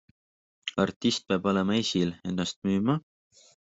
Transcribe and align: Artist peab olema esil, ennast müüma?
Artist 0.85 1.27
peab 1.29 1.47
olema 1.53 1.79
esil, 1.85 2.17
ennast 2.35 2.63
müüma? 2.63 3.01